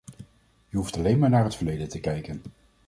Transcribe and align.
Je 0.67 0.77
hoeft 0.77 0.97
alleen 0.97 1.19
maar 1.19 1.29
naar 1.29 1.43
het 1.43 1.55
verleden 1.55 1.89
te 1.89 1.99
kijken. 1.99 2.41